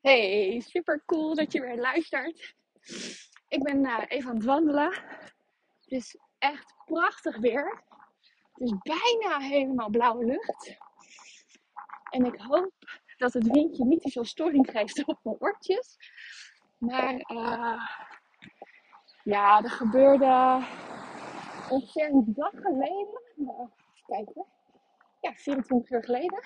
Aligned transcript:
Hey, 0.00 0.60
super 0.60 1.02
cool 1.06 1.34
dat 1.34 1.52
je 1.52 1.60
weer 1.60 1.76
luistert. 1.76 2.54
Ik 3.48 3.62
ben 3.62 3.84
uh, 3.84 4.02
even 4.08 4.30
aan 4.30 4.36
het 4.36 4.44
wandelen. 4.44 4.92
Het 5.80 5.90
is 5.90 6.18
echt 6.38 6.74
prachtig 6.84 7.36
weer. 7.36 7.82
Het 8.52 8.62
is 8.62 8.74
bijna 8.78 9.38
helemaal 9.38 9.90
blauwe 9.90 10.24
lucht. 10.24 10.76
En 12.10 12.24
ik 12.24 12.40
hoop 12.40 12.72
dat 13.16 13.32
het 13.32 13.46
windje 13.46 13.84
niet 13.84 14.02
te 14.02 14.10
veel 14.10 14.24
storing 14.24 14.70
geeft 14.70 15.04
op 15.06 15.18
mijn 15.22 15.36
oortjes. 15.38 15.96
Maar 16.78 17.14
uh, 17.14 17.82
ja, 19.22 19.62
er 19.62 19.70
gebeurde 19.70 20.64
een 21.94 22.24
dag 22.26 22.52
geleden. 22.52 23.22
Nou, 23.34 23.68
kijken. 24.06 24.46
Ja, 25.20 25.32
24 25.34 25.90
uur 25.90 26.04
geleden. 26.04 26.42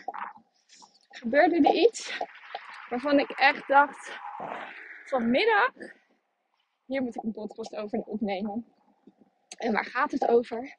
Gebeurde 1.08 1.68
er 1.68 1.74
iets 1.74 2.18
waarvan 2.90 3.18
ik 3.18 3.30
echt 3.30 3.68
dacht: 3.68 4.20
vanmiddag, 5.04 5.72
hier 6.84 7.02
moet 7.02 7.16
ik 7.16 7.22
een 7.22 7.32
podcast 7.32 7.76
over 7.76 7.98
opnemen. 7.98 8.66
En 9.56 9.72
waar 9.72 9.84
gaat 9.84 10.10
het 10.10 10.28
over? 10.28 10.76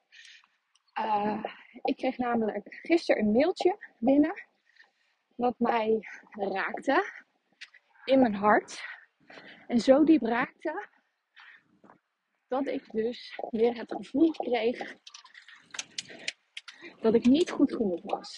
Uh, 1.00 1.44
ik 1.82 1.96
kreeg 1.96 2.18
namelijk 2.18 2.80
gisteren 2.82 3.24
een 3.24 3.32
mailtje 3.32 3.94
binnen. 4.00 4.50
Wat 5.36 5.60
mij 5.60 6.00
raakte 6.32 7.26
in 8.06 8.20
mijn 8.20 8.36
hart. 8.36 8.84
En 9.68 9.80
zo 9.80 10.04
diep 10.04 10.22
raakte 10.22 10.90
dat 12.48 12.68
ik 12.68 12.92
dus 12.92 13.40
weer 13.50 13.76
het 13.76 13.92
gevoel 13.92 14.32
kreeg 14.32 14.96
dat 17.02 17.14
ik 17.14 17.26
niet 17.26 17.50
goed 17.50 17.76
genoeg 17.76 18.02
was. 18.04 18.38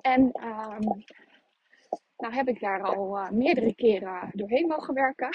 En 0.00 0.44
um, 0.44 1.04
nou 2.22 2.34
heb 2.34 2.48
ik 2.48 2.60
daar 2.60 2.82
al 2.82 3.18
uh, 3.18 3.30
meerdere 3.30 3.74
keren 3.74 4.30
doorheen 4.32 4.66
mogen 4.66 4.94
werken. 4.94 5.30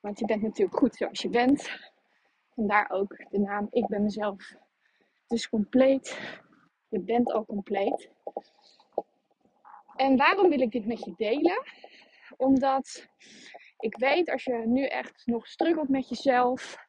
Want 0.00 0.18
je 0.18 0.26
bent 0.26 0.42
natuurlijk 0.42 0.78
goed 0.78 0.94
zoals 0.94 1.22
je 1.22 1.28
bent. 1.28 1.70
Vandaar 2.54 2.90
ook 2.90 3.16
de 3.30 3.38
naam 3.38 3.66
Ik 3.70 3.86
ben 3.86 4.02
mezelf. 4.02 4.54
Dus 5.26 5.48
compleet. 5.48 6.18
Je 6.88 7.00
bent 7.00 7.32
al 7.32 7.44
compleet. 7.44 8.10
En 9.96 10.16
waarom 10.16 10.48
wil 10.48 10.60
ik 10.60 10.70
dit 10.70 10.86
met 10.86 11.04
je 11.04 11.14
delen? 11.16 11.62
Omdat 12.36 13.08
ik 13.78 13.96
weet 13.96 14.30
als 14.30 14.44
je 14.44 14.62
nu 14.66 14.84
echt 14.84 15.22
nog 15.26 15.46
struggelt 15.46 15.88
met 15.88 16.08
jezelf. 16.08 16.86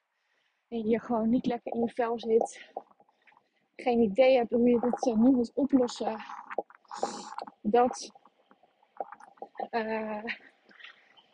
En 0.67 0.87
je 0.87 0.99
gewoon 0.99 1.29
niet 1.29 1.45
lekker 1.45 1.73
in 1.73 1.79
je 1.79 1.91
vel 1.93 2.19
zit. 2.19 2.71
Geen 3.75 4.01
idee 4.01 4.37
hebt 4.37 4.51
hoe 4.51 4.69
je 4.69 4.79
dit 4.79 5.15
nu 5.15 5.31
moet 5.31 5.51
oplossen. 5.53 6.17
Dat 7.61 8.18
uh, 9.71 10.23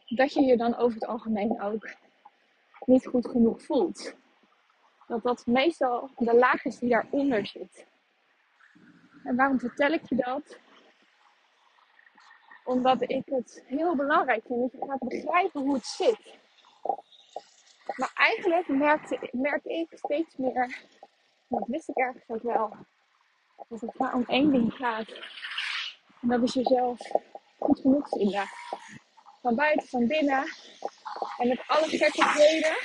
dat 0.07 0.33
je 0.33 0.41
je 0.41 0.57
dan 0.57 0.75
over 0.75 0.93
het 0.93 1.05
algemeen 1.05 1.61
ook 1.61 1.89
niet 2.85 3.05
goed 3.07 3.27
genoeg 3.27 3.61
voelt. 3.61 4.15
Dat 5.07 5.23
dat 5.23 5.45
meestal 5.45 6.09
de 6.17 6.35
laag 6.35 6.65
is 6.65 6.79
die 6.79 6.89
daaronder 6.89 7.47
zit. 7.47 7.85
En 9.23 9.35
waarom 9.35 9.59
vertel 9.59 9.91
ik 9.91 10.09
je 10.09 10.15
dat? 10.15 10.59
Omdat 12.63 13.01
ik 13.01 13.23
het 13.25 13.63
heel 13.65 13.95
belangrijk 13.95 14.43
vind 14.45 14.61
dat 14.61 14.81
je 14.81 14.87
gaat 14.87 14.99
begrijpen 14.99 15.61
hoe 15.61 15.73
het 15.73 15.85
zit. 15.85 16.37
Maar 17.95 18.11
eigenlijk 18.15 18.67
merkte, 18.67 19.29
merk 19.31 19.63
ik 19.63 19.87
steeds 19.91 20.35
meer, 20.37 20.81
dat 21.47 21.67
wist 21.67 21.89
ik 21.89 21.97
ergens 21.97 22.23
ook 22.27 22.41
wel, 22.41 22.75
dat 23.69 23.81
het 23.81 23.97
maar 23.97 24.13
om 24.13 24.23
één 24.27 24.51
ding 24.51 24.73
gaat. 24.73 25.09
En 26.21 26.27
dat 26.27 26.41
is 26.41 26.53
jezelf 26.53 26.99
goed 27.57 27.79
genoeg 27.79 28.09
vinden. 28.09 28.47
Van 29.41 29.55
buiten, 29.55 29.87
van 29.87 30.07
binnen. 30.07 30.43
En 31.37 31.47
met 31.47 31.63
alle 31.67 31.87
gekkigheden. 31.87 32.75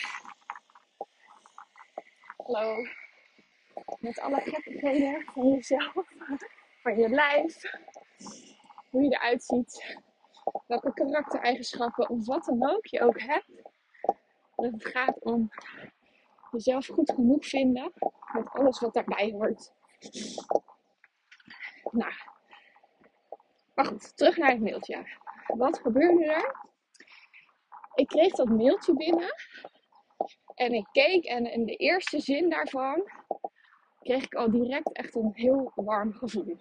Hallo. 2.36 2.76
Met 3.98 4.20
alle 4.20 4.40
gekkigheden 4.40 5.24
van 5.34 5.48
jezelf. 5.48 5.92
Van 6.82 6.98
je 6.98 7.08
lijf. 7.08 7.62
Hoe 8.90 9.02
je 9.02 9.10
eruit 9.10 9.44
ziet. 9.44 9.98
Welke 10.66 10.92
karaktereigenschappen 10.92 12.08
of 12.08 12.26
wat 12.26 12.44
dan 12.44 12.70
ook 12.70 12.86
je 12.86 13.00
ook 13.00 13.20
hebt. 13.20 13.62
Dat 14.56 14.72
het 14.72 14.86
gaat 14.86 15.18
om 15.20 15.50
jezelf 16.50 16.86
goed 16.86 17.12
genoeg 17.12 17.46
vinden. 17.46 17.92
Met 18.32 18.50
alles 18.50 18.80
wat 18.80 18.94
daarbij 18.94 19.30
hoort. 19.30 19.72
Nou, 21.90 22.12
maar 23.80 23.88
goed, 23.90 24.16
terug 24.16 24.36
naar 24.36 24.50
het 24.50 24.60
mailtje. 24.60 25.06
Wat 25.46 25.78
gebeurde 25.78 26.24
er? 26.24 26.54
Ik 27.94 28.06
kreeg 28.06 28.32
dat 28.32 28.48
mailtje 28.48 28.94
binnen. 28.94 29.34
En 30.54 30.72
ik 30.72 30.86
keek 30.92 31.24
en 31.24 31.52
in 31.52 31.64
de 31.64 31.76
eerste 31.76 32.20
zin 32.20 32.50
daarvan 32.50 33.10
kreeg 34.00 34.24
ik 34.24 34.34
al 34.34 34.50
direct 34.50 34.92
echt 34.92 35.14
een 35.14 35.32
heel 35.34 35.72
warm 35.74 36.12
gevoel. 36.12 36.56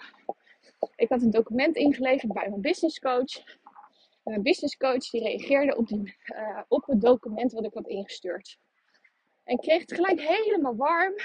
Ik 0.95 1.09
had 1.09 1.21
een 1.21 1.31
document 1.31 1.75
ingeleverd 1.75 2.33
bij 2.33 2.49
mijn 2.49 2.61
business 2.61 2.99
coach. 2.99 3.43
Mijn 4.23 4.41
business 4.41 4.77
coach 4.77 5.09
die 5.09 5.23
reageerde 5.23 5.77
op, 5.77 5.87
die, 5.87 6.15
uh, 6.25 6.61
op 6.67 6.85
het 6.85 7.01
document 7.01 7.51
wat 7.51 7.65
ik 7.65 7.73
had 7.73 7.87
ingestuurd. 7.87 8.57
En 9.43 9.53
ik 9.55 9.61
kreeg 9.61 9.81
het 9.81 9.93
gelijk 9.93 10.21
helemaal 10.21 10.75
warm. 10.75 11.15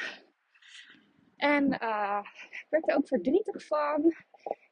En 1.37 1.72
uh, 1.72 2.22
werd 2.69 2.88
er 2.91 2.97
ook 2.97 3.09
verdrietig 3.09 3.66
van 3.66 4.15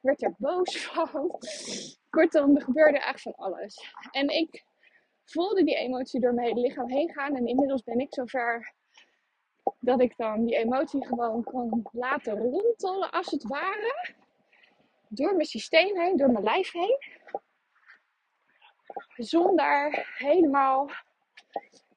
werd 0.03 0.23
er 0.23 0.35
boos 0.37 0.77
van. 0.85 1.39
Kortom, 2.09 2.55
er 2.55 2.61
gebeurde 2.61 2.99
echt 2.99 3.21
van 3.21 3.35
alles. 3.35 3.93
En 4.11 4.29
ik 4.29 4.65
voelde 5.25 5.63
die 5.63 5.75
emotie 5.75 6.19
door 6.19 6.33
mijn 6.33 6.47
hele 6.47 6.61
lichaam 6.67 6.89
heen 6.89 7.13
gaan. 7.13 7.35
En 7.35 7.47
inmiddels 7.47 7.83
ben 7.83 7.99
ik 7.99 8.13
zover 8.13 8.73
dat 9.79 10.01
ik 10.01 10.17
dan 10.17 10.45
die 10.45 10.55
emotie 10.55 11.05
gewoon 11.05 11.43
kan 11.43 11.89
laten 11.91 12.37
rondtollen, 12.37 13.11
als 13.11 13.31
het 13.31 13.43
ware. 13.43 14.13
Door 15.07 15.35
mijn 15.35 15.47
systeem 15.47 15.99
heen, 15.99 16.17
door 16.17 16.31
mijn 16.31 16.43
lijf 16.43 16.71
heen. 16.71 16.97
Zonder 19.15 20.07
helemaal 20.17 20.89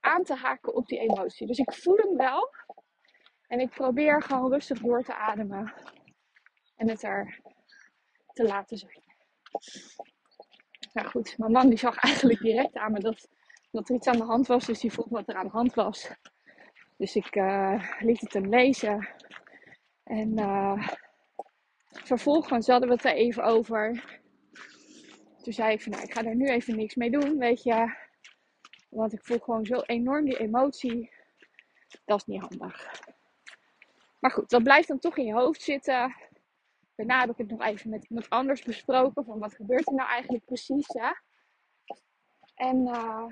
aan 0.01 0.25
te 0.25 0.35
haken 0.35 0.75
op 0.75 0.87
die 0.87 0.99
emotie. 0.99 1.47
Dus 1.47 1.59
ik 1.59 1.73
voel 1.73 1.97
hem 1.97 2.17
wel. 2.17 2.55
En 3.47 3.61
ik 3.61 3.71
probeer 3.71 4.23
gewoon 4.23 4.53
rustig 4.53 4.81
door 4.81 5.03
te 5.03 5.15
ademen. 5.15 5.75
En 6.77 6.89
het 6.89 7.03
er 7.03 7.41
te 8.37 8.45
laten 8.45 8.79
zijn. 8.79 9.03
Nou 10.93 11.09
goed, 11.09 11.39
mijn 11.39 11.53
man 11.53 11.69
die 11.69 11.79
zag 11.79 11.97
eigenlijk 11.97 12.41
direct 12.41 12.77
aan 12.77 12.93
me 12.93 13.01
dat, 13.01 13.29
dat 13.71 13.89
er 13.89 13.95
iets 13.95 14.07
aan 14.07 14.17
de 14.17 14.25
hand 14.25 14.47
was. 14.47 14.67
Dus 14.67 14.81
die 14.81 14.93
vroeg 14.93 15.09
wat 15.09 15.29
er 15.29 15.35
aan 15.35 15.47
de 15.47 15.53
hand 15.53 15.75
was. 15.75 16.11
Dus 16.97 17.17
ik 17.17 17.37
uh, 17.37 17.91
liet 17.99 18.21
het 18.21 18.33
hem 18.33 18.49
lezen. 18.49 19.09
En 20.03 20.39
uh, 20.39 20.89
vervolgens 21.89 22.67
hadden 22.67 22.89
we 22.89 22.95
het 22.95 23.05
er 23.05 23.13
even 23.13 23.45
over. 23.45 24.05
Toen 25.43 25.53
zei 25.53 25.73
ik 25.73 25.83
van 25.83 25.93
nou, 25.93 26.05
ik 26.05 26.13
ga 26.13 26.25
er 26.25 26.37
nu 26.37 26.47
even 26.47 26.77
niks 26.77 26.95
mee 26.95 27.11
doen, 27.11 27.39
weet 27.39 27.63
je. 27.63 27.95
Want 28.89 29.13
ik 29.13 29.25
voel 29.25 29.39
gewoon 29.39 29.67
zo 29.67 29.81
enorm 29.81 30.25
die 30.25 30.39
emotie. 30.39 31.11
Dat 32.05 32.19
is 32.19 32.25
niet 32.25 32.41
handig. 32.41 33.01
Maar 34.21 34.31
goed, 34.31 34.51
dat 34.51 34.63
blijft 34.63 34.89
dan 34.89 34.99
toch 34.99 35.17
in 35.17 35.25
je 35.25 35.33
hoofd 35.33 35.63
zitten. 35.63 36.15
Daarna 36.97 37.21
heb 37.21 37.31
ik 37.31 37.37
het 37.37 37.51
nog 37.51 37.63
even 37.63 37.91
met 37.91 38.05
iemand 38.05 38.31
anders 38.31 38.63
besproken. 38.63 39.25
Van 39.25 39.39
wat 39.39 39.55
gebeurt 39.55 39.89
er 39.89 39.95
nou 39.95 40.09
eigenlijk 40.09 40.45
precies. 40.45 40.87
Hè? 40.89 41.11
En 42.55 42.87
uh, 42.87 43.27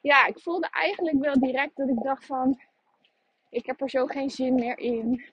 ja, 0.00 0.26
ik 0.26 0.38
voelde 0.38 0.68
eigenlijk 0.70 1.18
wel 1.18 1.40
direct 1.40 1.76
dat 1.76 1.88
ik 1.88 2.02
dacht 2.02 2.26
van... 2.26 2.60
Ik 3.48 3.66
heb 3.66 3.80
er 3.80 3.90
zo 3.90 4.06
geen 4.06 4.30
zin 4.30 4.54
meer 4.54 4.78
in. 4.78 5.24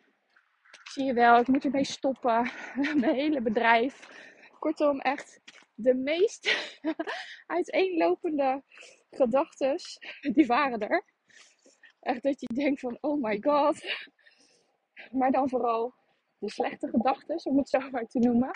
Zie 0.83 1.05
je 1.05 1.13
wel, 1.13 1.39
ik 1.39 1.47
moet 1.47 1.65
ermee 1.65 1.83
stoppen. 1.83 2.51
Mijn 2.99 3.15
hele 3.15 3.41
bedrijf. 3.41 4.07
Kortom, 4.59 4.99
echt 4.99 5.41
de 5.75 5.93
meest 5.93 6.77
uiteenlopende 7.47 8.63
gedachten, 9.09 9.75
die 10.33 10.45
waren 10.45 10.79
er. 10.79 11.03
Echt 11.99 12.23
dat 12.23 12.41
je 12.41 12.53
denkt 12.53 12.79
van, 12.79 12.97
oh 13.01 13.21
my 13.23 13.41
god, 13.41 13.83
maar 15.11 15.31
dan 15.31 15.49
vooral 15.49 15.93
de 16.43 16.51
slechte 16.51 16.87
gedachten, 16.87 17.45
om 17.45 17.57
het 17.57 17.69
zo 17.69 17.79
maar 17.91 18.07
te 18.07 18.19
noemen. 18.19 18.51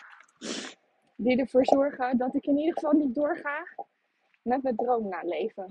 Die 1.16 1.38
ervoor 1.38 1.66
zorgen 1.66 2.18
dat 2.18 2.36
ik 2.36 2.46
in 2.46 2.58
ieder 2.58 2.74
geval 2.74 2.92
niet 2.92 3.16
doorga 3.16 3.68
met 4.42 4.64
mijn 4.64 4.76
droom 4.76 5.08
naleven. 5.08 5.68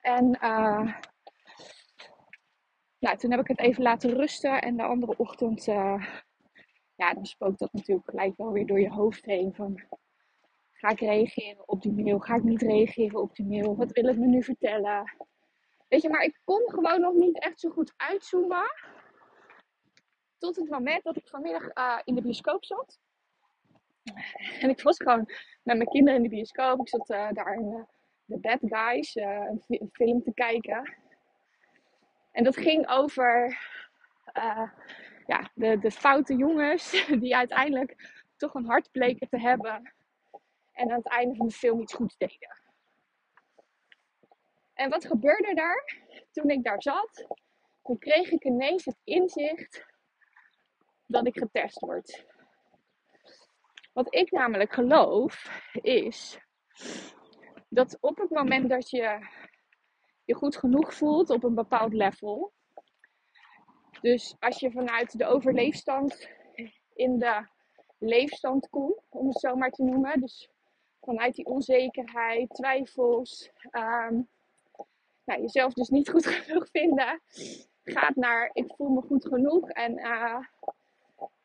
En 0.00 0.24
uh, 0.42 0.94
nou, 2.98 3.16
toen 3.16 3.30
heb 3.30 3.40
ik 3.40 3.48
het 3.48 3.58
even 3.58 3.82
laten 3.82 4.10
rusten. 4.10 4.62
En 4.62 4.76
de 4.76 4.82
andere 4.82 5.14
ochtend, 5.16 5.66
uh, 5.66 6.06
ja, 6.94 7.14
dan 7.14 7.26
spookt 7.26 7.58
dat 7.58 7.72
natuurlijk 7.72 8.10
gelijk 8.10 8.36
wel 8.36 8.52
weer 8.52 8.66
door 8.66 8.80
je 8.80 8.90
hoofd 8.90 9.24
heen. 9.24 9.54
Van, 9.54 9.82
ga 10.72 10.88
ik 10.88 11.00
reageren 11.00 11.68
op 11.68 11.82
die 11.82 11.92
mail? 11.92 12.18
Ga 12.18 12.34
ik 12.34 12.42
niet 12.42 12.62
reageren 12.62 13.20
op 13.20 13.34
die 13.34 13.46
mail? 13.46 13.76
Wat 13.76 13.92
wil 13.92 14.04
het 14.04 14.18
me 14.18 14.26
nu 14.26 14.42
vertellen? 14.42 15.16
Weet 15.88 16.02
je, 16.02 16.08
maar 16.08 16.24
ik 16.24 16.40
kon 16.44 16.70
gewoon 16.70 17.00
nog 17.00 17.14
niet 17.14 17.40
echt 17.40 17.60
zo 17.60 17.70
goed 17.70 17.94
uitzoomen. 17.96 18.72
Tot 20.46 20.56
het 20.56 20.70
moment 20.70 21.02
dat 21.02 21.16
ik 21.16 21.28
vanmiddag 21.28 21.62
uh, 21.74 21.98
in 22.04 22.14
de 22.14 22.22
bioscoop 22.22 22.64
zat. 22.64 22.98
En 24.60 24.68
ik 24.70 24.82
was 24.82 24.96
gewoon 24.96 25.30
met 25.62 25.76
mijn 25.76 25.88
kinderen 25.88 26.16
in 26.16 26.22
de 26.22 26.28
bioscoop. 26.28 26.80
Ik 26.80 26.88
zat 26.88 27.10
uh, 27.10 27.32
daar 27.32 27.54
in 27.54 27.86
The 28.26 28.38
Bad 28.38 28.58
Guys, 28.62 29.14
een, 29.14 29.90
film 29.92 30.22
te 30.22 30.32
kijken. 30.34 30.96
En 32.32 32.44
dat 32.44 32.56
ging 32.56 32.88
over 32.88 33.58
ja, 35.26 35.50
de, 35.54 35.78
de 35.78 35.90
foute 35.90 36.36
jongens 36.36 37.06
die 37.20 37.36
uiteindelijk 37.36 38.22
toch 38.36 38.54
een 38.54 38.66
hart 38.66 38.90
bleken 38.90 39.28
te 39.28 39.40
hebben. 39.40 39.92
En 40.72 40.90
aan 40.90 40.98
het 40.98 41.08
einde 41.08 41.36
van 41.36 41.46
de 41.46 41.52
film 41.52 41.80
iets 41.80 41.94
goeds 41.94 42.16
deden. 42.16 42.60
En 44.74 44.90
wat 44.90 45.06
gebeurde 45.06 45.54
daar? 45.54 45.96
Toen 46.32 46.50
ik 46.50 46.64
daar 46.64 46.82
zat, 46.82 47.26
toen 47.82 47.98
kreeg 47.98 48.30
ik 48.30 48.44
ineens 48.44 48.84
het 48.84 49.00
inzicht 49.04 49.94
dat 51.06 51.26
ik 51.26 51.38
getest 51.38 51.80
word. 51.80 52.24
Wat 53.92 54.14
ik 54.14 54.30
namelijk 54.30 54.72
geloof 54.72 55.62
is 55.72 56.38
dat 57.68 57.98
op 58.00 58.16
het 58.16 58.30
moment 58.30 58.68
dat 58.68 58.90
je 58.90 59.18
je 60.24 60.34
goed 60.34 60.56
genoeg 60.56 60.94
voelt 60.94 61.30
op 61.30 61.44
een 61.44 61.54
bepaald 61.54 61.92
level. 61.92 62.52
Dus 64.00 64.36
als 64.38 64.60
je 64.60 64.70
vanuit 64.70 65.18
de 65.18 65.26
overleefstand 65.26 66.28
in 66.94 67.18
de 67.18 67.46
leefstand 67.98 68.68
komt, 68.68 69.02
om 69.08 69.28
het 69.28 69.40
zo 69.40 69.56
maar 69.56 69.70
te 69.70 69.82
noemen. 69.82 70.20
Dus 70.20 70.48
vanuit 71.00 71.34
die 71.34 71.46
onzekerheid, 71.46 72.50
twijfels, 72.54 73.50
um, 73.70 74.28
nou, 75.24 75.40
jezelf 75.40 75.72
dus 75.72 75.88
niet 75.88 76.08
goed 76.08 76.26
genoeg 76.36 76.68
vinden, 76.70 77.20
gaat 77.84 78.16
naar 78.16 78.50
ik 78.52 78.74
voel 78.76 78.88
me 78.88 79.00
goed 79.00 79.26
genoeg 79.26 79.70
en 79.70 79.98
uh, 79.98 80.38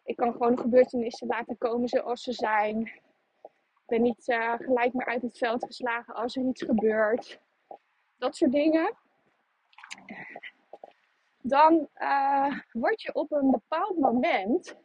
ik 0.03 0.15
kan 0.15 0.31
gewoon 0.31 0.59
gebeurtenissen 0.59 1.27
laten 1.27 1.57
komen 1.57 1.89
zoals 1.89 2.23
ze 2.23 2.33
zijn. 2.33 2.81
Ik 2.81 3.97
ben 3.97 4.01
niet 4.01 4.27
uh, 4.27 4.53
gelijk 4.53 4.93
maar 4.93 5.05
uit 5.05 5.21
het 5.21 5.37
veld 5.37 5.65
geslagen 5.65 6.15
als 6.15 6.35
er 6.35 6.43
iets 6.43 6.61
gebeurt. 6.61 7.39
Dat 8.17 8.35
soort 8.35 8.51
dingen. 8.51 8.93
Dan 11.41 11.87
uh, 11.97 12.59
word 12.71 13.01
je 13.01 13.13
op 13.13 13.31
een 13.31 13.51
bepaald 13.51 13.97
moment 13.97 14.75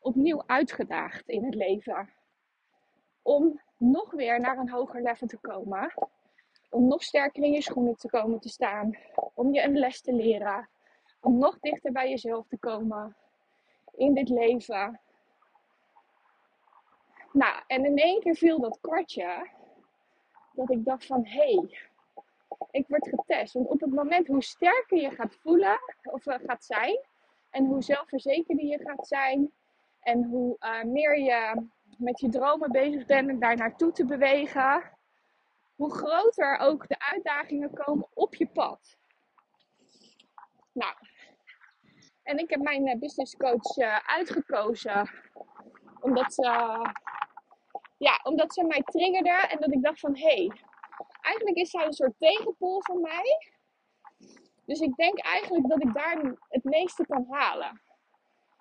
opnieuw 0.00 0.42
uitgedaagd 0.46 1.28
in 1.28 1.44
het 1.44 1.54
leven. 1.54 2.10
Om 3.22 3.60
nog 3.76 4.10
weer 4.10 4.40
naar 4.40 4.58
een 4.58 4.70
hoger 4.70 5.02
level 5.02 5.26
te 5.26 5.36
komen. 5.36 5.94
Om 6.70 6.88
nog 6.88 7.02
sterker 7.02 7.42
in 7.42 7.52
je 7.52 7.62
schoenen 7.62 7.96
te 7.96 8.08
komen 8.08 8.40
te 8.40 8.48
staan. 8.48 8.96
Om 9.34 9.54
je 9.54 9.62
een 9.62 9.78
les 9.78 10.00
te 10.00 10.12
leren. 10.12 10.68
Om 11.20 11.38
nog 11.38 11.58
dichter 11.58 11.92
bij 11.92 12.08
jezelf 12.08 12.46
te 12.46 12.58
komen 12.58 13.16
in 13.96 14.14
dit 14.14 14.28
leven. 14.28 15.00
Nou, 17.32 17.62
en 17.66 17.84
in 17.84 17.98
één 17.98 18.20
keer 18.20 18.34
viel 18.34 18.60
dat 18.60 18.78
kwartje. 18.80 19.50
Dat 20.52 20.70
ik 20.70 20.84
dacht 20.84 21.06
van, 21.06 21.26
hé, 21.26 21.54
hey, 21.54 21.78
ik 22.70 22.86
word 22.88 23.08
getest. 23.08 23.52
Want 23.52 23.68
op 23.68 23.80
het 23.80 23.92
moment 23.92 24.26
hoe 24.26 24.42
sterker 24.42 25.00
je 25.00 25.10
gaat 25.10 25.34
voelen, 25.34 25.78
of 26.02 26.26
uh, 26.26 26.34
gaat 26.46 26.64
zijn, 26.64 26.98
en 27.50 27.66
hoe 27.66 27.82
zelfverzekerder 27.82 28.64
je 28.64 28.78
gaat 28.78 29.06
zijn, 29.06 29.52
en 30.00 30.24
hoe 30.24 30.56
uh, 30.60 30.82
meer 30.82 31.18
je 31.18 31.66
met 31.98 32.20
je 32.20 32.28
dromen 32.28 32.70
bezig 32.70 33.06
bent 33.06 33.28
en 33.28 33.38
daar 33.38 33.56
naartoe 33.56 33.92
te 33.92 34.04
bewegen, 34.04 34.82
hoe 35.74 35.92
groter 35.92 36.58
ook 36.58 36.88
de 36.88 36.98
uitdagingen 36.98 37.72
komen 37.72 38.06
op 38.14 38.34
je 38.34 38.46
pad. 38.46 38.96
Nou, 40.72 40.94
en 42.26 42.38
ik 42.38 42.50
heb 42.50 42.60
mijn 42.60 42.86
uh, 42.86 42.98
business 42.98 43.36
coach 43.36 43.76
uh, 43.76 43.98
uitgekozen 44.06 45.10
omdat 46.00 46.34
ze, 46.34 46.42
ja, 47.96 48.20
omdat 48.22 48.54
ze 48.54 48.64
mij 48.64 48.82
triggerde 48.84 49.30
en 49.30 49.60
dat 49.60 49.72
ik 49.72 49.82
dacht 49.82 50.00
van 50.00 50.16
hé, 50.16 50.22
hey, 50.22 50.50
eigenlijk 51.20 51.56
is 51.56 51.70
zij 51.70 51.84
een 51.84 51.92
soort 51.92 52.18
tegenpool 52.18 52.82
van 52.82 53.00
mij. 53.00 53.52
Dus 54.64 54.80
ik 54.80 54.96
denk 54.96 55.18
eigenlijk 55.18 55.68
dat 55.68 55.82
ik 55.82 55.94
daar 55.94 56.36
het 56.48 56.64
meeste 56.64 57.06
kan 57.06 57.26
halen. 57.28 57.80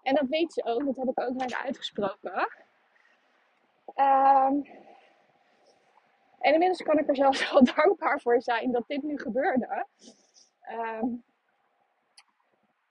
En 0.02 0.16
dat 0.16 0.28
weet 0.28 0.54
ze 0.54 0.66
ook, 0.66 0.86
dat 0.86 0.96
heb 0.96 1.08
ik 1.08 1.22
ook 1.22 1.34
naar 1.34 1.52
haar 1.52 1.64
uitgesproken. 1.64 2.50
Um, 3.96 4.66
en 6.40 6.54
inmiddels 6.54 6.82
kan 6.82 6.98
ik 6.98 7.10
er 7.10 7.16
zelfs 7.16 7.44
wel 7.52 7.64
dankbaar 7.64 8.22
voor 8.22 8.42
zijn 8.42 8.72
dat 8.72 8.88
dit 8.88 9.04
nu 9.04 9.20
gebeurde. 9.20 9.86
Um, 11.02 11.24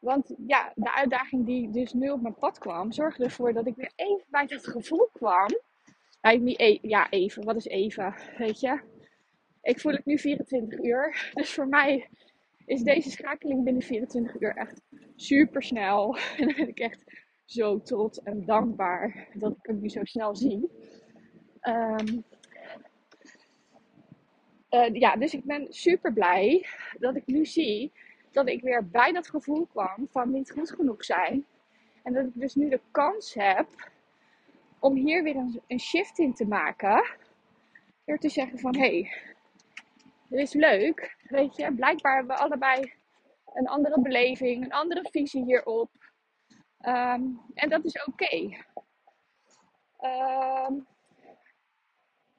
want 0.04 0.34
ja, 0.46 0.72
de 0.74 0.92
uitdaging 0.92 1.46
die 1.46 1.70
dus 1.70 1.92
nu 1.92 2.10
op 2.10 2.20
mijn 2.20 2.34
pad 2.34 2.58
kwam, 2.58 2.92
zorgde 2.92 3.24
ervoor 3.24 3.52
dat 3.52 3.66
ik 3.66 3.76
weer 3.76 3.92
even 3.96 4.24
bij 4.28 4.46
dat 4.46 4.66
gevoel 4.66 5.08
kwam. 5.12 5.48
Niet 6.40 6.60
e 6.60 6.78
ja, 6.82 7.10
even. 7.10 7.44
Wat 7.44 7.56
is 7.56 7.66
even? 7.66 8.14
Weet 8.38 8.60
je? 8.60 8.80
Ik 9.62 9.80
voel 9.80 9.92
het 9.92 10.04
nu 10.04 10.18
24 10.18 10.82
uur. 10.82 11.30
Dus 11.34 11.54
voor 11.54 11.68
mij 11.68 12.08
is 12.66 12.82
deze 12.82 13.10
schakeling 13.10 13.64
binnen 13.64 13.82
24 13.82 14.40
uur 14.40 14.56
echt 14.56 14.80
super 15.16 15.62
snel. 15.62 16.16
En 16.38 16.46
dan 16.46 16.56
ben 16.56 16.68
ik 16.68 16.78
echt 16.78 17.04
zo 17.44 17.82
trots 17.82 18.22
en 18.22 18.44
dankbaar 18.44 19.28
dat 19.34 19.52
ik 19.52 19.66
hem 19.66 19.80
nu 19.80 19.88
zo 19.88 20.04
snel 20.04 20.36
zie. 20.36 20.70
Um, 21.62 22.24
uh, 24.70 24.94
ja, 24.94 25.16
dus 25.16 25.34
ik 25.34 25.44
ben 25.44 25.66
super 25.68 26.12
blij 26.12 26.66
dat 26.98 27.16
ik 27.16 27.26
nu 27.26 27.46
zie 27.46 27.92
dat 28.34 28.48
ik 28.48 28.62
weer 28.62 28.88
bij 28.88 29.12
dat 29.12 29.28
gevoel 29.28 29.66
kwam 29.66 30.08
van 30.10 30.30
niet 30.30 30.50
goed 30.50 30.70
genoeg 30.70 31.04
zijn. 31.04 31.46
En 32.02 32.12
dat 32.12 32.26
ik 32.26 32.32
dus 32.34 32.54
nu 32.54 32.68
de 32.68 32.80
kans 32.90 33.34
heb 33.34 33.90
om 34.78 34.94
hier 34.94 35.22
weer 35.22 35.36
een, 35.66 35.80
shift 35.80 36.18
in 36.18 36.34
te 36.34 36.46
maken. 36.46 37.04
Door 38.04 38.18
te 38.18 38.28
zeggen 38.28 38.58
van 38.58 38.76
hé, 38.76 39.00
hey, 39.00 39.12
dit 40.28 40.40
is 40.40 40.52
leuk. 40.52 41.16
Weet 41.22 41.56
je, 41.56 41.74
blijkbaar 41.74 42.16
hebben 42.16 42.36
we 42.36 42.42
allebei 42.42 42.92
een 43.54 43.68
andere 43.68 44.00
beleving, 44.00 44.64
een 44.64 44.72
andere 44.72 45.08
visie 45.10 45.44
hierop. 45.44 45.90
Um, 46.80 47.40
en 47.54 47.68
dat 47.68 47.84
is 47.84 48.04
oké. 48.04 48.64
Um, 50.00 50.86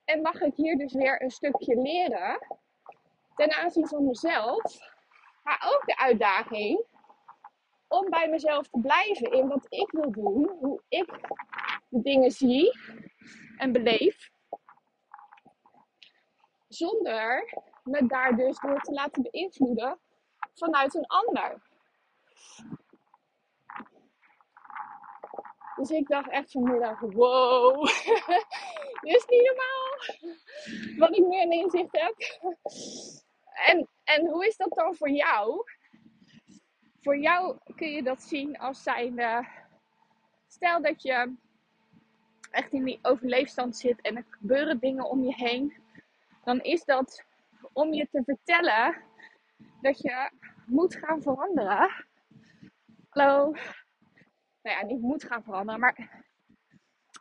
en 0.05 0.21
mag 0.21 0.41
ik 0.41 0.55
hier 0.55 0.77
dus 0.77 0.93
weer 0.93 1.21
een 1.21 1.31
stukje 1.31 1.81
leren 1.81 2.47
ten 3.35 3.53
aanzien 3.53 3.87
van 3.87 4.05
mezelf 4.05 4.93
maar 5.45 5.71
ook 5.73 5.85
de 5.85 5.97
uitdaging 5.97 6.85
om 7.87 8.09
bij 8.09 8.29
mezelf 8.29 8.67
te 8.67 8.79
blijven 8.79 9.31
in 9.31 9.47
wat 9.47 9.65
ik 9.69 9.91
wil 9.91 10.11
doen, 10.11 10.57
hoe 10.59 10.81
ik 10.87 11.19
de 11.89 12.01
dingen 12.01 12.31
zie 12.31 12.71
en 13.57 13.71
beleef. 13.71 14.31
Zonder 16.67 17.53
me 17.83 18.05
daar 18.07 18.35
dus 18.35 18.59
door 18.59 18.81
te 18.81 18.91
laten 18.91 19.21
beïnvloeden 19.31 19.99
vanuit 20.53 20.95
een 20.95 21.07
ander. 21.07 21.61
Dus 25.75 25.89
ik 25.89 26.07
dacht 26.07 26.29
echt 26.29 26.51
vanmiddag, 26.51 26.99
wow, 26.99 27.85
dit 29.01 29.15
is 29.15 29.25
niet 29.27 29.43
normaal 29.45 29.95
wat 30.97 31.17
ik 31.17 31.25
nu 31.25 31.39
in 31.39 31.51
inzicht 31.51 31.91
heb. 31.91 32.15
En, 33.55 33.87
en 34.03 34.27
hoe 34.27 34.47
is 34.47 34.57
dat 34.57 34.69
dan 34.69 34.95
voor 34.95 35.09
jou? 35.09 35.63
Voor 37.01 37.17
jou 37.17 37.57
kun 37.75 37.91
je 37.91 38.03
dat 38.03 38.21
zien 38.21 38.57
als 38.57 38.83
zijnde. 38.83 39.47
Stel 40.47 40.81
dat 40.81 41.01
je 41.01 41.35
echt 42.51 42.71
in 42.73 42.83
die 42.83 42.99
overleefstand 43.01 43.77
zit 43.77 44.01
en 44.01 44.17
er 44.17 44.25
gebeuren 44.29 44.79
dingen 44.79 45.09
om 45.09 45.23
je 45.23 45.33
heen. 45.33 45.73
Dan 46.43 46.61
is 46.61 46.85
dat 46.85 47.25
om 47.73 47.93
je 47.93 48.07
te 48.11 48.23
vertellen 48.25 49.03
dat 49.81 49.99
je 49.99 50.29
moet 50.65 50.95
gaan 50.95 51.21
veranderen. 51.21 52.05
Hallo. 53.09 53.51
Nou 54.61 54.77
ja, 54.77 54.85
niet 54.85 55.01
moet 55.01 55.23
gaan 55.23 55.43
veranderen, 55.43 55.79
maar 55.79 56.23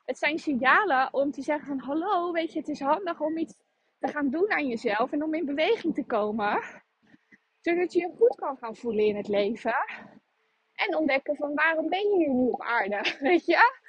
het 0.04 0.18
zijn 0.18 0.38
signalen 0.38 1.14
om 1.14 1.30
te 1.30 1.42
zeggen 1.42 1.66
van 1.66 1.78
hallo, 1.78 2.32
weet 2.32 2.52
je, 2.52 2.58
het 2.58 2.68
is 2.68 2.80
handig 2.80 3.20
om 3.20 3.38
iets 3.38 3.54
te 4.04 4.12
gaan 4.12 4.30
doen 4.30 4.50
aan 4.50 4.66
jezelf 4.66 5.12
en 5.12 5.22
om 5.22 5.34
in 5.34 5.44
beweging 5.44 5.94
te 5.94 6.04
komen. 6.04 6.62
Zodat 7.60 7.92
je 7.92 8.00
je 8.00 8.14
goed 8.16 8.34
kan 8.34 8.56
gaan 8.56 8.76
voelen 8.76 9.04
in 9.04 9.16
het 9.16 9.28
leven. 9.28 9.74
En 10.74 10.96
ontdekken 10.96 11.36
van 11.36 11.54
waarom 11.54 11.88
ben 11.88 12.08
je 12.08 12.16
hier 12.16 12.34
nu 12.34 12.48
op 12.48 12.62
aarde, 12.62 13.14
weet 13.28 13.46
je? 13.46 13.82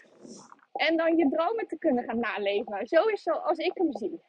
En 0.72 0.98
dan 0.98 1.18
je 1.18 1.30
dromen 1.30 1.68
te 1.68 1.78
kunnen 1.78 2.04
gaan 2.04 2.20
naleven. 2.20 2.88
Zo 2.88 3.04
is 3.04 3.24
zoals 3.24 3.58
ik 3.58 3.72
hem 3.74 3.92
zie. 3.92 4.22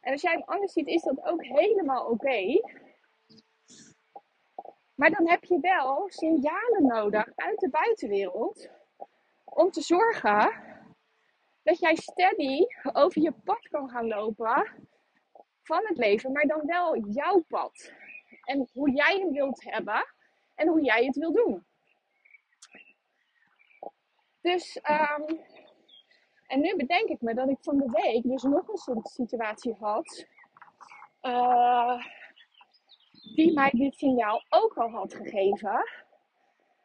En 0.00 0.12
als 0.12 0.22
jij 0.22 0.32
hem 0.32 0.42
anders 0.42 0.72
ziet, 0.72 0.86
is 0.86 1.02
dat 1.02 1.24
ook 1.24 1.44
helemaal 1.44 2.06
oké. 2.06 2.60
Maar 4.94 5.10
dan 5.10 5.28
heb 5.28 5.44
je 5.44 5.60
wel 5.60 6.08
signalen 6.08 6.86
nodig 6.86 7.32
uit 7.34 7.58
de 7.58 7.68
buitenwereld 7.68 8.68
om 9.44 9.70
te 9.70 9.80
zorgen 9.80 10.64
dat 11.66 11.78
jij 11.78 11.94
steady 11.96 12.66
over 12.92 13.22
je 13.22 13.32
pad 13.44 13.68
kan 13.68 13.88
gaan 13.88 14.06
lopen 14.06 14.88
van 15.62 15.80
het 15.86 15.96
leven, 15.96 16.32
maar 16.32 16.46
dan 16.46 16.66
wel 16.66 16.98
jouw 16.98 17.44
pad. 17.48 17.92
En 18.44 18.68
hoe 18.72 18.90
jij 18.90 19.18
hem 19.18 19.32
wilt 19.32 19.64
hebben 19.64 20.06
en 20.54 20.68
hoe 20.68 20.82
jij 20.82 21.04
het 21.04 21.16
wil 21.16 21.32
doen. 21.32 21.64
Dus, 24.40 24.80
um, 24.90 25.40
en 26.46 26.60
nu 26.60 26.76
bedenk 26.76 27.08
ik 27.08 27.20
me 27.20 27.34
dat 27.34 27.48
ik 27.48 27.58
van 27.60 27.76
de 27.76 27.90
week 27.90 28.22
dus 28.22 28.42
nog 28.42 28.86
een 28.86 29.00
situatie 29.02 29.74
had. 29.78 30.26
Uh, 31.22 32.04
die 33.34 33.52
mij 33.52 33.70
dit 33.70 33.94
signaal 33.94 34.44
ook 34.48 34.76
al 34.76 34.90
had 34.90 35.14
gegeven. 35.14 35.88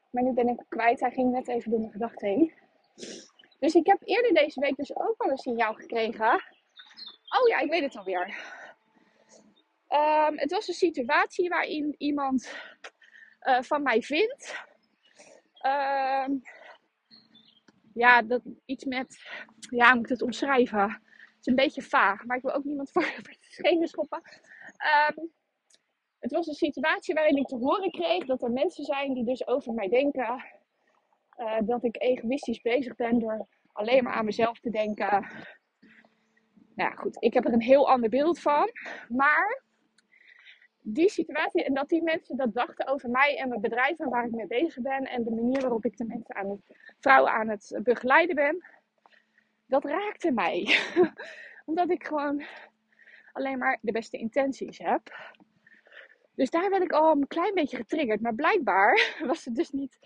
Maar 0.10 0.24
nu 0.24 0.34
ben 0.34 0.48
ik 0.48 0.66
kwijt. 0.70 1.00
Hij 1.00 1.12
ging 1.12 1.32
net 1.32 1.48
even 1.48 1.72
door 1.72 1.80
mijn 1.80 1.92
gedachten 1.92 2.28
heen. 2.28 2.54
Dus 3.62 3.74
ik 3.76 3.86
heb 3.86 4.02
eerder 4.04 4.34
deze 4.34 4.60
week 4.60 4.76
dus 4.76 4.96
ook 4.96 5.16
al 5.18 5.30
een 5.30 5.38
signaal 5.38 5.74
gekregen. 5.74 6.34
Oh 7.40 7.48
ja, 7.48 7.60
ik 7.60 7.70
weet 7.70 7.84
het 7.84 7.96
alweer. 7.96 8.28
Um, 9.90 10.38
het 10.38 10.52
was 10.52 10.68
een 10.68 10.74
situatie 10.74 11.50
waarin 11.50 11.96
iemand 11.98 12.56
uh, 13.42 13.62
van 13.62 13.84
mij 13.84 14.02
vindt. 14.02 14.66
Um, 15.66 16.42
ja, 17.94 18.22
dat 18.22 18.42
iets 18.66 18.86
met. 18.86 19.22
Ja, 19.70 19.94
moet 19.94 20.04
ik 20.04 20.10
het 20.10 20.22
omschrijven? 20.22 20.90
Het 20.90 21.40
is 21.40 21.46
een 21.46 21.56
beetje 21.56 21.82
vaag, 21.82 22.24
maar 22.26 22.38
ik 22.38 22.44
wil 22.44 22.54
ook 22.54 22.64
niemand 22.64 22.92
voor, 22.92 23.04
voor 23.04 23.24
de 23.24 23.38
schenen 23.40 23.88
schoppen. 23.88 24.22
Um, 25.18 25.32
het 26.20 26.32
was 26.32 26.48
een 26.48 26.54
situatie 26.54 27.14
waarin 27.14 27.38
ik 27.38 27.48
te 27.48 27.56
horen 27.56 27.92
kreeg 27.92 28.26
dat 28.26 28.44
er 28.44 28.52
mensen 28.52 28.86
zijn 28.86 29.14
die 29.14 29.26
dus 29.26 29.48
over 29.48 29.74
mij 29.74 29.90
denken 29.90 30.44
uh, 31.42 31.58
dat 31.62 31.84
ik 31.84 32.02
egoïstisch 32.02 32.62
bezig 32.62 32.96
ben 32.96 33.20
door 33.20 33.48
alleen 33.72 34.04
maar 34.04 34.14
aan 34.14 34.26
mezelf 34.26 34.60
te 34.60 34.70
denken. 34.70 35.10
Nou 36.76 36.90
ja, 36.90 36.92
goed, 36.92 37.18
ik 37.20 37.34
heb 37.34 37.46
er 37.46 37.54
een 37.54 37.62
heel 37.62 37.90
ander 37.90 38.10
beeld 38.10 38.40
van. 38.40 38.70
Maar 39.10 39.62
die 40.82 41.10
situatie 41.10 41.64
en 41.64 41.74
dat 41.74 41.90
die 41.90 42.04
mensen 42.04 42.38
dat 42.38 42.54
dachten 42.54 42.88
over 42.88 43.10
mij 43.10 43.38
en 43.38 43.50
mijn 43.50 43.62
bedrijf 43.62 44.00
en 44.00 44.10
waar 44.10 44.26
ik 44.26 44.32
mee 44.32 44.48
bezig 44.48 44.82
ben 44.84 45.04
en 45.04 45.24
de 45.24 45.32
manier 45.32 45.62
waarop 45.62 45.86
ik 45.86 45.98
de 45.98 46.06
mensen 46.06 46.36
aan 46.36 46.50
het, 46.50 46.78
vrouwen 47.00 47.32
aan 47.32 47.50
het 47.50 47.80
begeleiden 47.84 48.36
ben, 48.36 48.66
dat 49.66 49.86
raakte 49.86 50.32
mij. 50.32 50.80
Omdat 51.66 51.90
ik 51.90 52.06
gewoon 52.06 52.44
alleen 53.32 53.58
maar 53.58 53.78
de 53.82 53.92
beste 53.92 54.18
intenties 54.18 54.78
heb. 54.78 55.02
Dus 56.36 56.50
daar 56.50 56.70
werd 56.70 56.84
ik 56.84 56.92
al 56.92 57.12
een 57.12 57.28
klein 57.28 57.54
beetje 57.54 57.78
getriggerd. 57.78 58.22
Maar 58.22 58.36
blijkbaar 58.36 59.14
was 59.26 59.46
het 59.46 59.56
dus 59.56 59.70
niet 59.70 60.00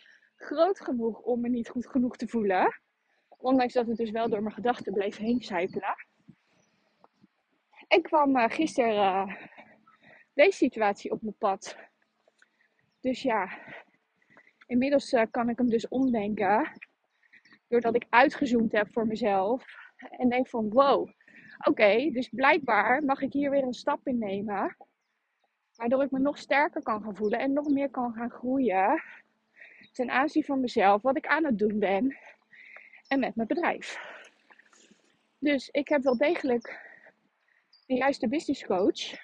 groot 0.45 0.79
genoeg 0.79 1.19
om 1.19 1.41
me 1.41 1.49
niet 1.49 1.69
goed 1.69 1.87
genoeg 1.87 2.17
te 2.17 2.27
voelen. 2.27 2.81
Ondanks 3.37 3.73
dat 3.73 3.87
het 3.87 3.97
dus 3.97 4.11
wel 4.11 4.29
door 4.29 4.41
mijn 4.41 4.55
gedachten 4.55 4.93
bleef 4.93 5.17
heen 5.17 5.41
zijpelen. 5.41 5.95
En 7.87 8.01
kwam 8.01 8.37
uh, 8.37 8.49
gisteren 8.49 8.93
uh, 8.95 9.35
deze 10.33 10.57
situatie 10.57 11.11
op 11.11 11.21
mijn 11.21 11.37
pad. 11.37 11.77
Dus 12.99 13.21
ja, 13.21 13.49
inmiddels 14.67 15.13
uh, 15.13 15.23
kan 15.31 15.49
ik 15.49 15.57
hem 15.57 15.69
dus 15.69 15.87
omdenken. 15.87 16.71
Doordat 17.67 17.95
ik 17.95 18.05
uitgezoomd 18.09 18.71
heb 18.71 18.91
voor 18.91 19.07
mezelf. 19.07 19.65
En 19.95 20.29
denk 20.29 20.47
van 20.47 20.69
wow, 20.69 21.09
oké, 21.67 22.09
dus 22.11 22.29
blijkbaar 22.29 23.03
mag 23.03 23.21
ik 23.21 23.33
hier 23.33 23.49
weer 23.49 23.63
een 23.63 23.73
stap 23.73 24.07
in 24.07 24.17
nemen. 24.17 24.77
Waardoor 25.75 26.03
ik 26.03 26.11
me 26.11 26.19
nog 26.19 26.37
sterker 26.37 26.83
kan 26.83 27.03
gaan 27.03 27.15
voelen 27.15 27.39
en 27.39 27.53
nog 27.53 27.67
meer 27.69 27.89
kan 27.89 28.13
gaan 28.13 28.29
groeien 28.29 29.03
ten 29.95 30.09
aanzien 30.09 30.43
van 30.43 30.59
mezelf, 30.59 31.01
wat 31.01 31.17
ik 31.17 31.27
aan 31.27 31.45
het 31.45 31.57
doen 31.57 31.79
ben 31.79 32.17
en 33.07 33.19
met 33.19 33.35
mijn 33.35 33.47
bedrijf. 33.47 33.99
Dus 35.39 35.69
ik 35.69 35.87
heb 35.87 36.03
wel 36.03 36.17
degelijk 36.17 36.79
de 37.85 37.95
juiste 37.95 38.27
business 38.27 38.65
coach. 38.65 39.23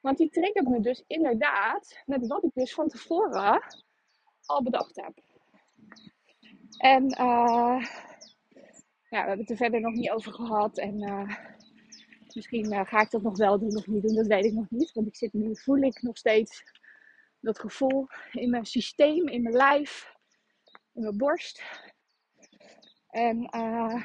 Want 0.00 0.18
die 0.18 0.30
triggert 0.30 0.68
me 0.68 0.80
dus 0.80 1.04
inderdaad 1.06 2.02
met 2.06 2.26
wat 2.26 2.44
ik 2.44 2.50
dus 2.54 2.74
van 2.74 2.88
tevoren 2.88 3.62
al 4.44 4.62
bedacht 4.62 4.96
heb. 4.96 5.14
En 6.78 7.04
uh, 7.04 7.86
ja, 9.08 9.22
we 9.22 9.28
hebben 9.28 9.38
het 9.38 9.50
er 9.50 9.56
verder 9.56 9.80
nog 9.80 9.94
niet 9.94 10.10
over 10.10 10.32
gehad. 10.32 10.78
En 10.78 11.02
uh, 11.02 11.36
Misschien 12.36 12.72
uh, 12.72 12.86
ga 12.86 13.00
ik 13.00 13.10
dat 13.10 13.22
nog 13.22 13.36
wel 13.36 13.58
doen 13.58 13.76
of 13.76 13.86
niet 13.86 14.02
doen, 14.02 14.14
dat 14.14 14.26
weet 14.26 14.44
ik 14.44 14.52
nog 14.52 14.70
niet. 14.70 14.92
Want 14.92 15.06
ik 15.06 15.16
zit 15.16 15.32
nu, 15.32 15.56
voel 15.56 15.76
ik 15.76 16.02
nog 16.02 16.16
steeds 16.16 16.64
dat 17.46 17.58
gevoel 17.58 18.06
in 18.32 18.50
mijn 18.50 18.66
systeem, 18.66 19.28
in 19.28 19.42
mijn 19.42 19.54
lijf, 19.54 20.14
in 20.92 21.02
mijn 21.02 21.16
borst. 21.16 21.62
En 23.10 23.36
uh, 23.36 24.02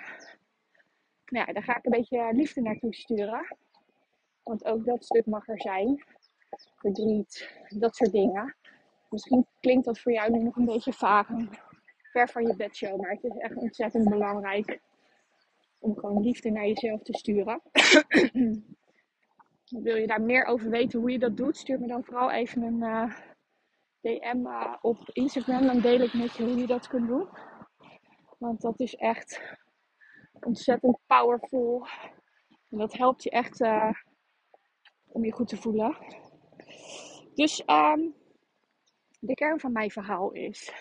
nou 1.25 1.45
ja, 1.45 1.45
daar 1.45 1.63
ga 1.63 1.77
ik 1.77 1.85
een 1.85 1.91
beetje 1.91 2.33
liefde 2.33 2.61
naartoe 2.61 2.93
sturen. 2.93 3.57
Want 4.43 4.65
ook 4.65 4.85
dat 4.85 5.03
stuk 5.03 5.25
mag 5.25 5.47
er 5.47 5.61
zijn. 5.61 6.03
Verdriet, 6.75 7.49
dat 7.69 7.95
soort 7.95 8.11
dingen. 8.11 8.55
Misschien 9.09 9.45
klinkt 9.59 9.85
dat 9.85 9.99
voor 9.99 10.11
jou 10.11 10.31
nu 10.31 10.43
nog 10.43 10.55
een 10.55 10.65
beetje 10.65 10.93
vaag 10.93 11.27
ver 12.11 12.29
van 12.29 12.47
je 12.47 12.55
bedshow. 12.55 13.01
Maar 13.01 13.09
het 13.09 13.23
is 13.23 13.37
echt 13.37 13.55
ontzettend 13.55 14.09
belangrijk 14.09 14.79
om 15.79 15.95
gewoon 15.95 16.23
liefde 16.23 16.49
naar 16.49 16.67
jezelf 16.67 17.01
te 17.01 17.17
sturen. 17.17 17.61
Wil 19.69 19.95
je 19.95 20.07
daar 20.07 20.21
meer 20.21 20.45
over 20.45 20.69
weten 20.69 20.99
hoe 20.99 21.11
je 21.11 21.19
dat 21.19 21.37
doet? 21.37 21.57
Stuur 21.57 21.79
me 21.79 21.87
dan 21.87 22.03
vooral 22.03 22.31
even 22.31 22.61
een 22.61 22.83
uh, 22.83 23.13
DM 24.01 24.45
op 24.81 25.09
Instagram. 25.11 25.65
Dan 25.65 25.79
deel 25.79 25.99
ik 25.99 26.13
met 26.13 26.35
je 26.35 26.43
hoe 26.43 26.57
je 26.57 26.67
dat 26.67 26.87
kunt 26.87 27.07
doen. 27.07 27.29
Want 28.37 28.61
dat 28.61 28.79
is 28.79 28.95
echt 28.95 29.41
ontzettend 30.39 30.97
powerful. 31.07 31.87
En 32.69 32.77
dat 32.77 32.93
helpt 32.93 33.23
je 33.23 33.29
echt 33.29 33.61
uh, 33.61 33.93
om 35.07 35.25
je 35.25 35.31
goed 35.31 35.47
te 35.47 35.57
voelen. 35.57 35.97
Dus 37.35 37.63
um, 37.67 38.15
de 39.19 39.33
kern 39.33 39.59
van 39.59 39.71
mijn 39.71 39.91
verhaal 39.91 40.31
is 40.31 40.73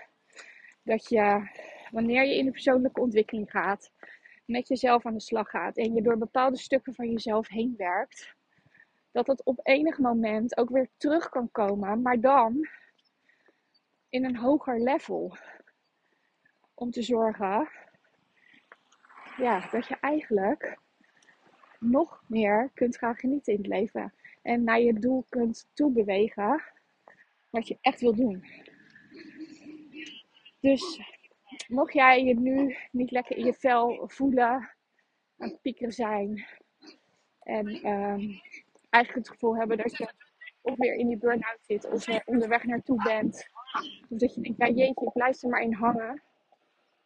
dat 0.83 1.09
je 1.09 1.49
wanneer 1.91 2.25
je 2.25 2.37
in 2.37 2.45
de 2.45 2.51
persoonlijke 2.51 3.01
ontwikkeling 3.01 3.51
gaat, 3.51 3.93
met 4.45 4.69
jezelf 4.69 5.07
aan 5.07 5.15
de 5.15 5.21
slag 5.21 5.51
gaat 5.51 5.77
en 5.77 5.95
je 5.95 6.03
door 6.03 6.19
bepaalde 6.19 6.57
stukken 6.57 6.95
van 6.95 7.11
jezelf 7.11 7.49
heen 7.49 7.75
werkt, 7.77 8.35
dat 9.13 9.27
het 9.27 9.45
op 9.45 9.61
enig 9.63 9.99
moment 9.99 10.57
ook 10.57 10.71
weer 10.71 10.89
terug 10.97 11.29
kan 11.29 11.51
komen, 11.51 12.03
maar 12.03 12.21
dan 12.21 12.69
in 14.11 14.25
een 14.25 14.37
hoger 14.37 14.81
level. 14.81 15.37
Om 16.75 16.91
te 16.91 17.03
zorgen 17.03 17.69
ja, 19.37 19.69
dat 19.71 19.87
je 19.87 19.97
eigenlijk 20.01 20.79
nog 21.79 22.23
meer 22.27 22.71
kunt 22.75 22.97
gaan 22.97 23.17
genieten 23.17 23.53
in 23.53 23.59
het 23.59 23.69
leven. 23.69 24.15
En 24.43 24.65
naar 24.65 24.81
je 24.81 24.93
doel 24.93 25.25
kunt 25.29 25.69
toebewegen 25.73 26.63
wat 27.51 27.69
je 27.69 27.79
echt 27.81 28.01
wil 28.01 28.15
doen. 28.15 28.45
Dus 30.61 31.01
mocht 31.69 31.93
jij 31.93 32.25
je 32.25 32.35
nu 32.35 32.77
niet 32.91 33.11
lekker 33.11 33.37
in 33.37 33.45
je 33.45 33.55
vel 33.55 34.09
voelen, 34.09 34.71
aan 35.39 35.49
het 35.49 35.61
piekeren 35.63 35.93
zijn 35.93 36.47
en 37.41 37.67
um, 37.67 38.41
eigenlijk 38.91 39.27
het 39.27 39.29
gevoel 39.29 39.57
hebben 39.57 39.77
dat 39.77 39.97
je 39.97 40.13
of 40.61 40.77
weer 40.77 40.95
in 40.95 41.09
die 41.09 41.17
burn-out 41.17 41.59
zit 41.61 41.91
of 41.91 42.07
er 42.07 42.23
onderweg 42.25 42.65
naartoe 42.65 43.03
bent. 43.03 43.49
Of 44.09 44.19
dat 44.19 44.35
je 44.35 44.41
denkt, 44.41 44.59
ja 44.59 44.69
jeetje, 44.69 45.07
ik 45.07 45.13
blijf 45.13 45.43
er 45.43 45.49
maar 45.49 45.63
in 45.63 45.73
hangen. 45.73 46.23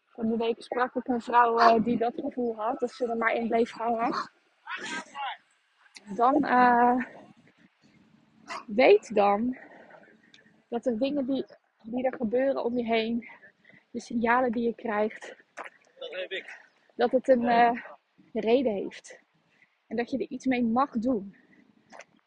Van 0.05 0.29
de 0.29 0.37
week 0.37 0.63
sprak 0.63 0.95
ik 0.95 1.09
een 1.09 1.21
vrouw 1.21 1.59
uh, 1.59 1.85
die 1.85 1.97
dat 1.97 2.15
gevoel 2.17 2.57
had, 2.57 2.81
dat 2.81 2.91
ze 2.91 3.09
er 3.09 3.17
maar 3.17 3.35
in 3.35 3.49
bleef 3.49 3.71
hangen. 3.71 4.31
Dan 6.17 6.45
uh, 6.45 7.05
weet 8.67 9.15
dan 9.15 9.57
dat 10.69 10.87
er 10.87 10.99
dingen 10.99 11.27
die, 11.27 11.45
die 11.83 12.05
er 12.05 12.17
gebeuren 12.17 12.65
om 12.65 12.77
je 12.77 12.85
heen, 12.85 13.29
de 13.91 14.01
signalen 14.01 14.53
die 14.53 14.65
je 14.65 14.75
krijgt, 14.75 15.37
dat 16.95 17.11
het 17.11 17.29
een 17.29 17.43
uh, 17.43 17.83
reden 18.33 18.73
heeft. 18.73 19.19
En 19.87 19.97
dat 19.97 20.11
je 20.11 20.19
er 20.19 20.29
iets 20.29 20.47
mee 20.47 20.65
mag 20.65 20.91
doen. 20.91 21.37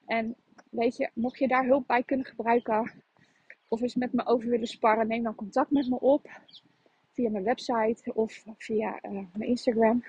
En 0.06 0.36
weet 0.70 0.98
je, 0.98 1.10
mocht 1.14 1.40
je 1.40 1.48
daar 1.48 1.66
hulp 1.66 1.88
bij 1.88 2.04
kunnen 2.04 2.26
gebruiken, 2.26 3.04
of 3.68 3.82
eens 3.82 3.96
met 3.96 4.14
me 4.14 4.26
over 4.26 4.50
willen 4.50 4.68
sparren, 4.68 5.08
neem 5.08 5.24
dan 5.24 5.36
contact 5.36 5.72
met 5.72 5.90
me 5.90 6.00
op. 6.00 6.30
Via 7.12 7.30
mijn 7.30 7.44
website 7.44 8.14
of 8.14 8.44
via 8.58 9.00
uh, 9.02 9.12
mijn 9.12 9.50
Instagram. 9.50 10.04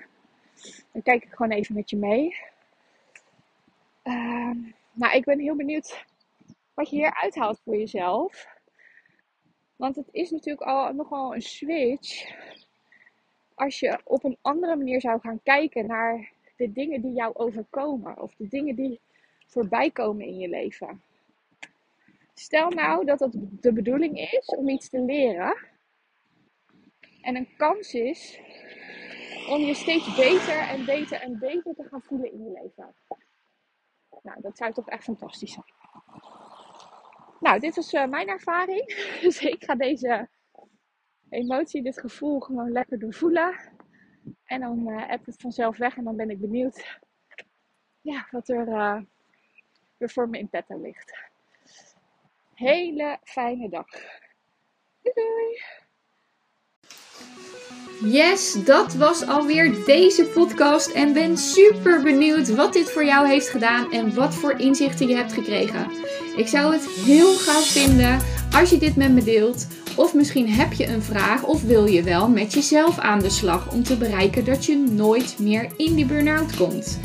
Dan 0.91 1.01
kijk 1.01 1.23
ik 1.23 1.33
gewoon 1.33 1.51
even 1.51 1.75
met 1.75 1.89
je 1.89 1.97
mee. 1.97 2.35
Nou, 4.91 5.15
ik 5.15 5.23
ben 5.23 5.39
heel 5.39 5.55
benieuwd 5.55 6.05
wat 6.73 6.89
je 6.89 6.95
hier 6.95 7.15
uithaalt 7.21 7.59
voor 7.59 7.77
jezelf. 7.77 8.47
Want 9.75 9.95
het 9.95 10.09
is 10.11 10.31
natuurlijk 10.31 10.67
al 10.67 10.93
nogal 10.93 11.35
een 11.35 11.41
switch 11.41 12.31
als 13.53 13.79
je 13.79 13.99
op 14.03 14.23
een 14.23 14.37
andere 14.41 14.75
manier 14.75 15.01
zou 15.01 15.19
gaan 15.19 15.39
kijken 15.43 15.87
naar 15.87 16.31
de 16.55 16.71
dingen 16.71 17.01
die 17.01 17.13
jou 17.13 17.35
overkomen 17.35 18.21
of 18.21 18.35
de 18.35 18.47
dingen 18.47 18.75
die 18.75 18.99
voorbij 19.45 19.91
komen 19.91 20.25
in 20.25 20.37
je 20.37 20.49
leven. 20.49 21.01
Stel 22.39 22.69
nou 22.69 23.05
dat 23.05 23.19
het 23.19 23.33
de 23.61 23.73
bedoeling 23.73 24.19
is 24.19 24.45
om 24.45 24.69
iets 24.69 24.89
te 24.89 24.99
leren 24.99 25.57
en 27.21 27.35
een 27.35 27.55
kans 27.57 27.93
is 27.93 28.39
om 29.49 29.61
je 29.61 29.73
steeds 29.73 30.15
beter 30.15 30.57
en 30.57 30.85
beter 30.85 31.21
en 31.21 31.39
beter 31.39 31.75
te 31.75 31.83
gaan 31.83 32.01
voelen 32.01 32.31
in 32.31 32.43
je 32.43 32.51
leven. 32.51 32.95
Nou, 34.21 34.41
dat 34.41 34.57
zou 34.57 34.73
toch 34.73 34.87
echt 34.87 35.03
fantastisch 35.03 35.51
zijn. 35.51 35.65
Nou, 37.39 37.59
dit 37.59 37.75
was 37.75 37.93
uh, 37.93 38.05
mijn 38.05 38.27
ervaring. 38.27 38.85
Dus 39.21 39.39
ik 39.41 39.63
ga 39.63 39.75
deze 39.75 40.29
emotie, 41.29 41.83
dit 41.83 41.99
gevoel 41.99 42.39
gewoon 42.39 42.71
lekker 42.71 42.99
doorvoelen. 42.99 43.55
En 44.43 44.59
dan 44.59 44.89
uh, 44.89 45.07
hebt 45.07 45.25
het 45.25 45.41
vanzelf 45.41 45.77
weg 45.77 45.97
en 45.97 46.03
dan 46.03 46.15
ben 46.15 46.29
ik 46.29 46.39
benieuwd 46.39 46.99
ja, 48.01 48.27
wat 48.31 48.49
er 48.49 48.67
uh, 48.67 49.01
weer 49.97 50.09
voor 50.09 50.29
me 50.29 50.37
in 50.37 50.49
petto 50.49 50.81
ligt. 50.81 51.28
Hele 52.59 53.17
fijne 53.23 53.69
dag. 53.69 53.85
Doei! 55.01 55.61
Yes, 58.11 58.53
dat 58.65 58.93
was 58.93 59.27
alweer 59.27 59.85
deze 59.85 60.25
podcast 60.25 60.91
en 60.91 61.13
ben 61.13 61.37
super 61.37 62.03
benieuwd 62.03 62.55
wat 62.55 62.73
dit 62.73 62.91
voor 62.91 63.05
jou 63.05 63.27
heeft 63.27 63.49
gedaan 63.49 63.91
en 63.91 64.15
wat 64.15 64.35
voor 64.35 64.59
inzichten 64.59 65.07
je 65.07 65.15
hebt 65.15 65.33
gekregen. 65.33 65.91
Ik 66.35 66.47
zou 66.47 66.73
het 66.73 66.87
heel 66.89 67.33
gaaf 67.33 67.65
vinden 67.65 68.19
als 68.51 68.69
je 68.69 68.77
dit 68.77 68.95
met 68.95 69.11
me 69.11 69.23
deelt. 69.23 69.67
Of 69.97 70.13
misschien 70.13 70.49
heb 70.49 70.73
je 70.73 70.87
een 70.87 71.01
vraag 71.01 71.43
of 71.43 71.63
wil 71.63 71.85
je 71.85 72.03
wel 72.03 72.29
met 72.29 72.53
jezelf 72.53 72.97
aan 72.97 73.19
de 73.19 73.29
slag 73.29 73.71
om 73.71 73.83
te 73.83 73.97
bereiken 73.97 74.45
dat 74.45 74.65
je 74.65 74.77
nooit 74.77 75.39
meer 75.39 75.71
in 75.77 75.95
die 75.95 76.05
burn-out 76.05 76.55
komt. 76.55 76.99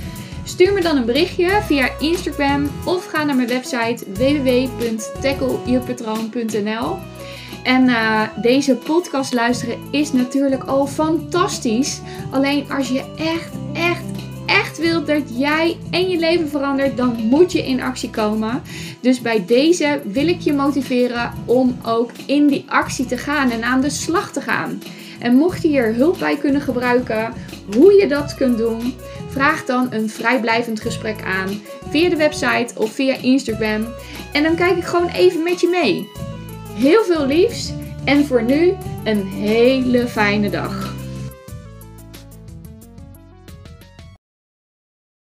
Stuur 0.45 0.73
me 0.73 0.81
dan 0.81 0.97
een 0.97 1.05
berichtje 1.05 1.61
via 1.63 1.89
Instagram 1.99 2.71
of 2.85 3.07
ga 3.07 3.25
naar 3.25 3.37
mijn 3.37 3.49
website 3.49 4.05
www.tacklejepatroon.nl. 4.13 6.97
En 7.63 7.89
uh, 7.89 8.23
deze 8.43 8.75
podcast 8.75 9.33
luisteren 9.33 9.79
is 9.91 10.13
natuurlijk 10.13 10.65
al 10.65 10.87
fantastisch. 10.87 12.01
Alleen 12.31 12.71
als 12.71 12.89
je 12.89 13.05
echt, 13.17 13.51
echt, 13.73 14.05
echt 14.47 14.79
wilt 14.79 15.07
dat 15.07 15.39
jij 15.39 15.77
en 15.91 16.09
je 16.09 16.19
leven 16.19 16.49
verandert, 16.49 16.97
dan 16.97 17.17
moet 17.17 17.53
je 17.53 17.67
in 17.67 17.83
actie 17.83 18.11
komen. 18.11 18.63
Dus 19.01 19.21
bij 19.21 19.45
deze 19.47 20.01
wil 20.05 20.29
ik 20.29 20.41
je 20.41 20.53
motiveren 20.53 21.33
om 21.45 21.79
ook 21.85 22.11
in 22.27 22.47
die 22.47 22.65
actie 22.69 23.07
te 23.07 23.17
gaan 23.17 23.51
en 23.51 23.63
aan 23.63 23.81
de 23.81 23.91
slag 23.91 24.33
te 24.33 24.41
gaan. 24.41 24.81
En 25.21 25.35
mocht 25.35 25.63
je 25.63 25.69
hier 25.69 25.95
hulp 25.95 26.19
bij 26.19 26.37
kunnen 26.37 26.61
gebruiken, 26.61 27.33
hoe 27.77 27.93
je 27.93 28.09
dat 28.09 28.35
kunt 28.35 28.59
doen, 28.59 28.95
vraag 29.29 29.65
dan 29.65 29.93
een 29.93 30.09
vrijblijvend 30.11 30.81
gesprek 30.81 31.23
aan 31.25 31.61
via 31.91 32.09
de 32.09 32.17
website 32.17 32.75
of 32.77 32.93
via 32.93 33.17
Instagram. 33.17 33.87
En 34.33 34.43
dan 34.43 34.55
kijk 34.55 34.77
ik 34.77 34.85
gewoon 34.85 35.09
even 35.09 35.43
met 35.43 35.61
je 35.61 35.69
mee. 35.69 36.09
Heel 36.75 37.05
veel 37.05 37.27
liefs 37.27 37.73
en 38.05 38.27
voor 38.27 38.43
nu 38.43 38.73
een 39.05 39.27
hele 39.27 40.07
fijne 40.07 40.51
dag. 40.51 40.94